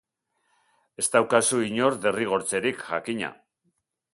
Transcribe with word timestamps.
Ez 1.03 1.05
daukazu 1.17 1.61
inor 1.67 1.99
derrigortzerik, 2.07 2.83
jakina. 2.89 3.31